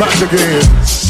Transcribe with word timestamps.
back 0.00 0.32
again. 0.32 1.09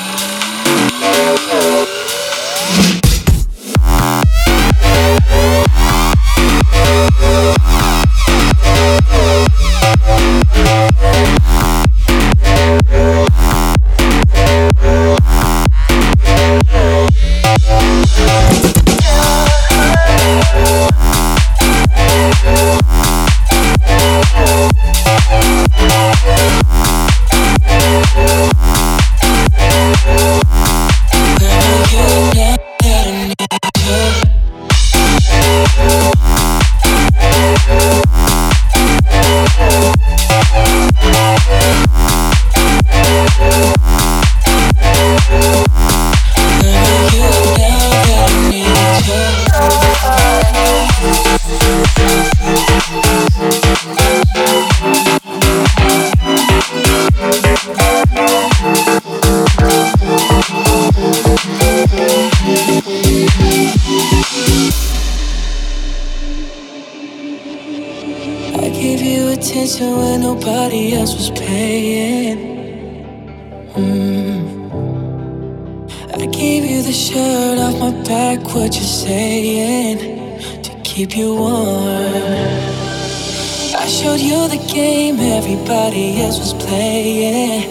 nobody 85.81 86.21
else 86.21 86.37
was 86.37 86.53
playing. 86.53 87.67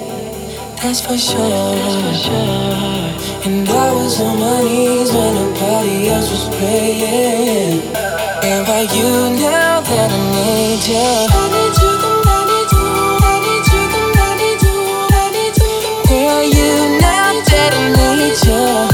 That's 0.82 1.00
for 1.00 1.16
sure. 1.16 1.38
And 3.46 3.68
I 3.68 3.92
was 3.92 4.20
on 4.20 4.38
my 4.40 4.62
knees 4.62 5.12
when 5.12 5.34
nobody 5.34 6.08
else 6.08 6.28
was 6.30 6.48
praying. 6.56 7.82
And 8.42 8.66
by 8.66 8.80
you 8.96 9.10
now 9.38 9.80
that 9.80 10.10
I 10.10 10.22
need 10.34 10.82
you. 10.90 11.08
I 11.30 11.46
need 11.54 11.76
you, 11.82 11.92
I 12.26 12.42
need 12.50 12.72
you, 12.74 12.86
I 13.22 13.36
need 13.46 13.66
you, 13.70 13.82
I 14.18 14.34
need 14.42 14.62
you, 14.66 14.76
I 15.14 15.26
need 15.36 15.56
you. 15.62 15.70
You 16.58 16.72
now 17.00 17.30
that 17.50 17.72
I 17.74 17.86
need 17.94 18.38
you. 18.44 18.89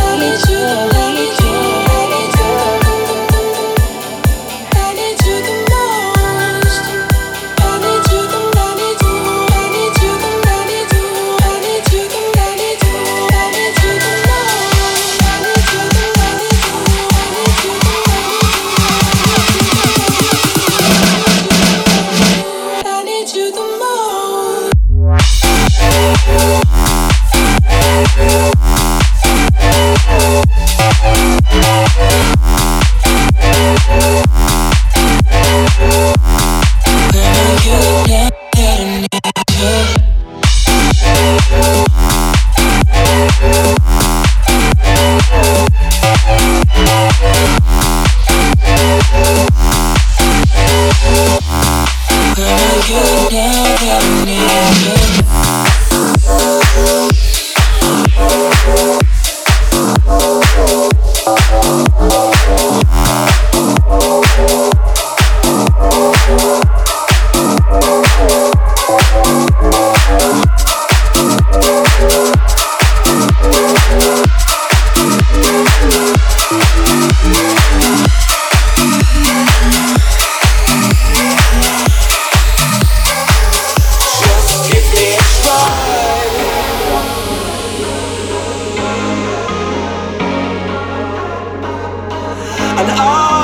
and 92.79 92.91
I 92.91 93.36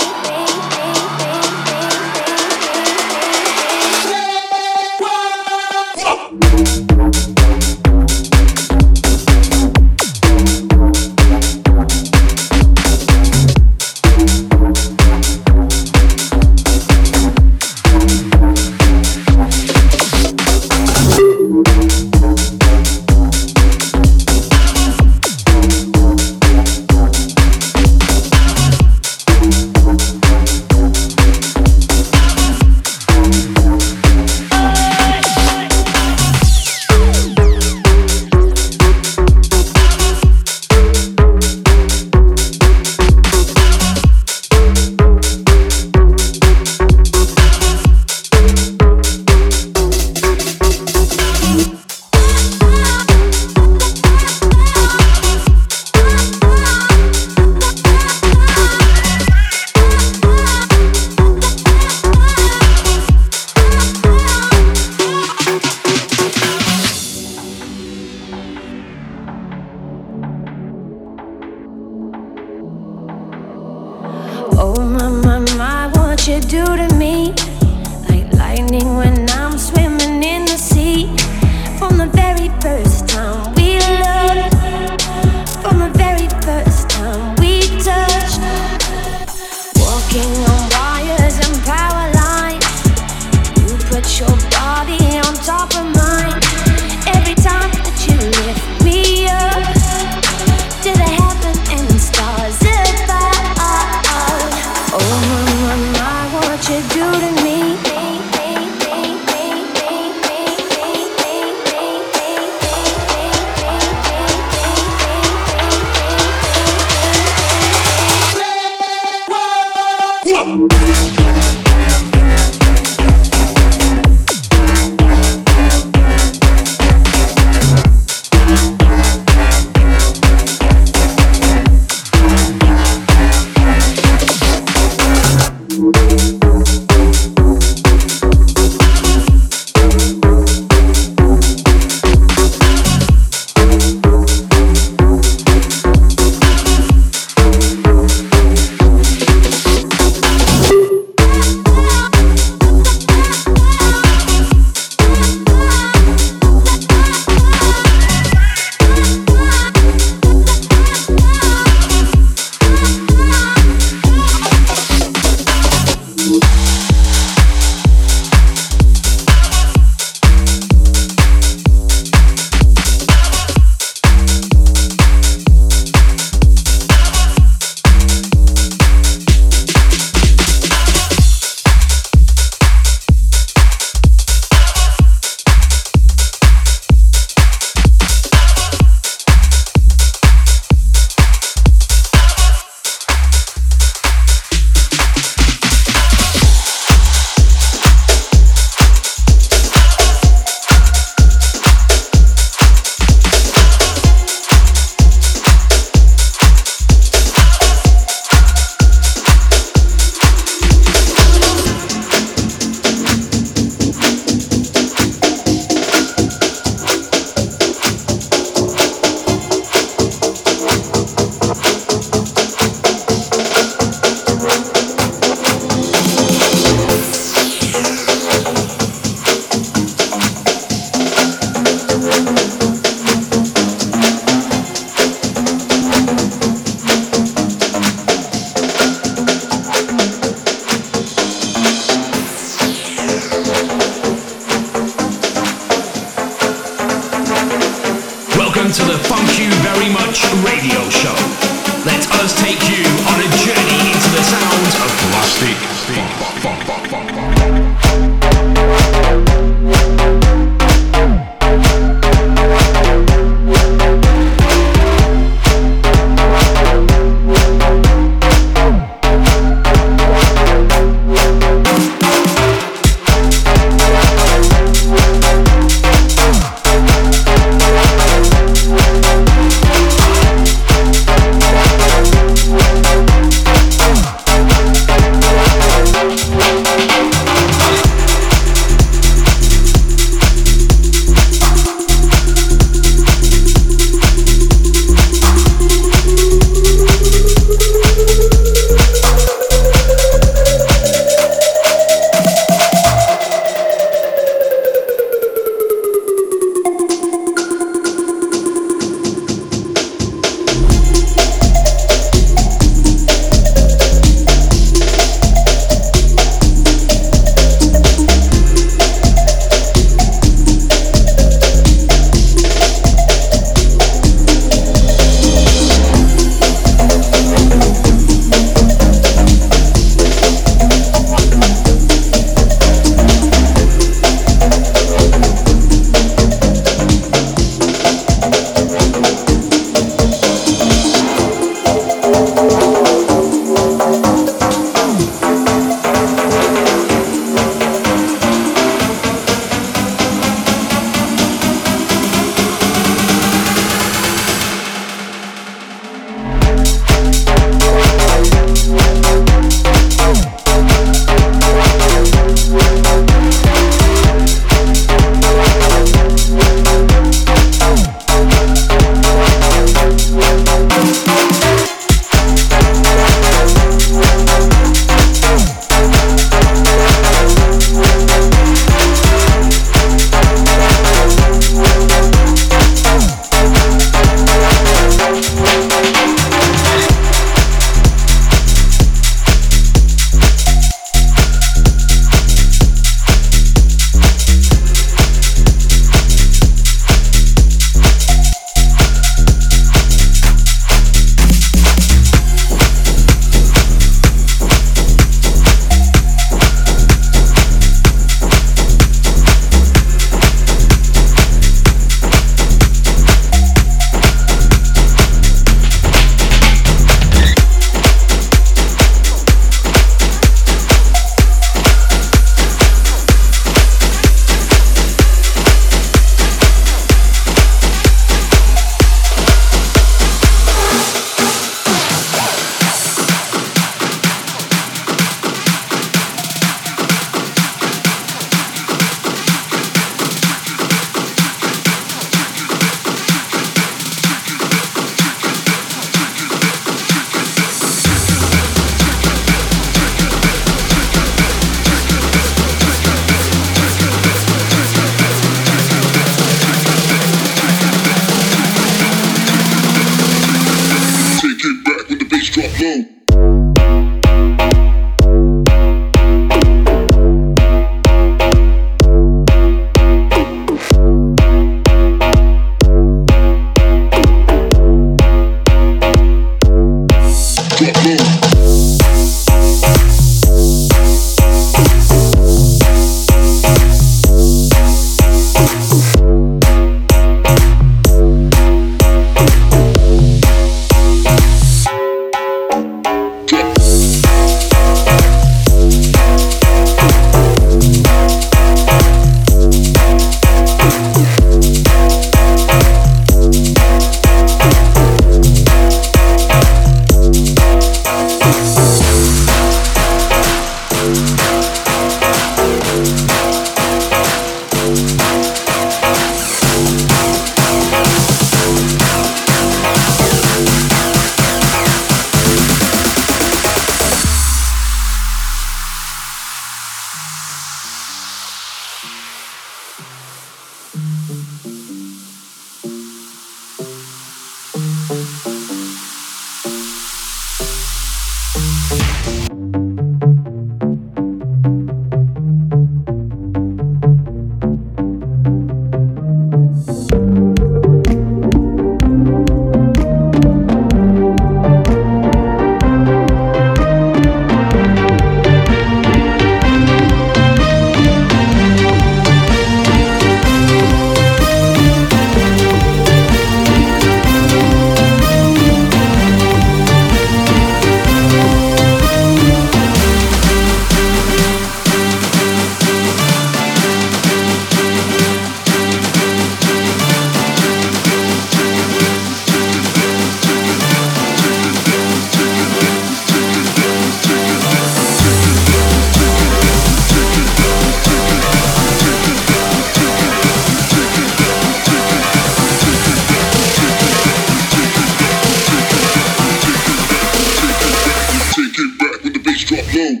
Low. 599.76 600.00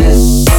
Low. 0.00 0.51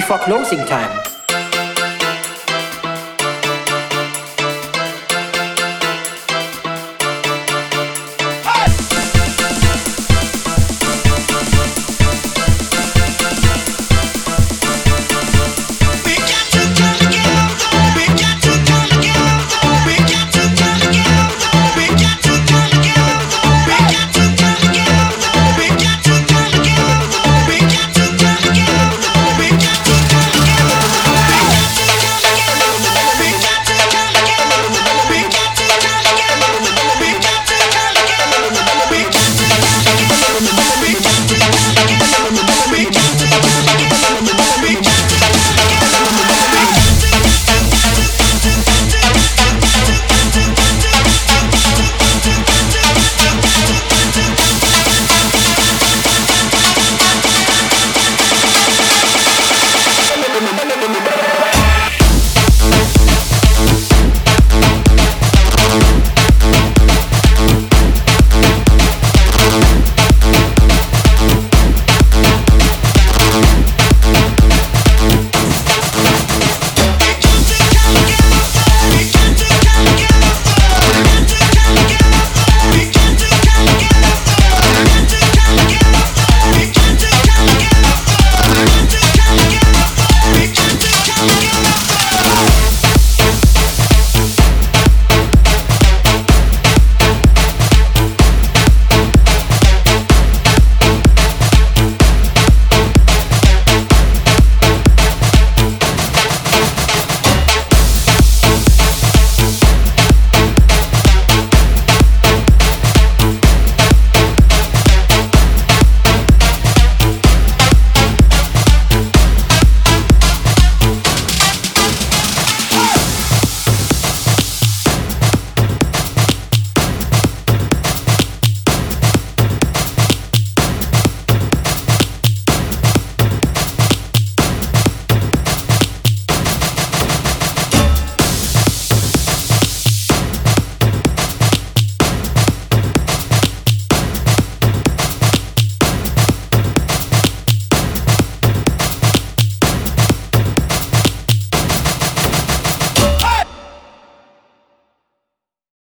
Before 0.00 0.18
closing 0.18 0.64
time. 0.64 0.99